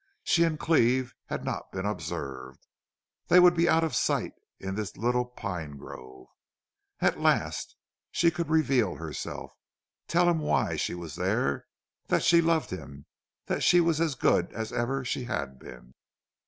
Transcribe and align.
She 0.23 0.43
and 0.45 0.59
Cleve 0.59 1.13
had 1.27 1.45
not 1.45 1.71
been 1.71 1.85
observed. 1.85 2.65
They 3.27 3.39
would 3.39 3.53
be 3.55 3.69
out 3.69 3.83
of 3.83 3.93
sight 3.95 4.33
in 4.59 4.73
this 4.73 4.97
little 4.97 5.25
pine 5.25 5.77
grove. 5.77 6.25
At 7.01 7.19
last! 7.19 7.75
She 8.09 8.31
could 8.31 8.49
reveal 8.49 8.95
herself, 8.95 9.53
tell 10.07 10.27
him 10.27 10.39
why 10.39 10.75
she 10.75 10.95
was 10.95 11.17
there, 11.17 11.67
that 12.07 12.23
she 12.23 12.41
loved 12.41 12.71
him, 12.71 13.05
that 13.45 13.61
she 13.61 13.79
was 13.79 14.01
as 14.01 14.15
good 14.15 14.51
as 14.53 14.73
ever 14.73 15.05
she 15.05 15.25
had 15.25 15.59
been. 15.59 15.93